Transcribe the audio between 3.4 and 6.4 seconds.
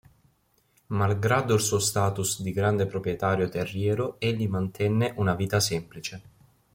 terriero, egli mantenne una vita semplice.